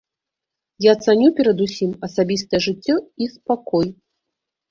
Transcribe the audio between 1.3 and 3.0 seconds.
перадусім асабістае жыццё